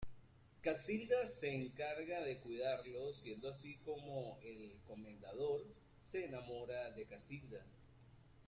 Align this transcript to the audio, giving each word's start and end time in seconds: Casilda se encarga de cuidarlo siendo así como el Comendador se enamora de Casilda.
Casilda 0.63 1.27
se 1.27 1.47
encarga 1.53 2.21
de 2.21 2.39
cuidarlo 2.39 3.13
siendo 3.13 3.47
así 3.49 3.77
como 3.85 4.39
el 4.41 4.79
Comendador 4.87 5.61
se 5.99 6.25
enamora 6.25 6.89
de 6.89 7.05
Casilda. 7.05 7.63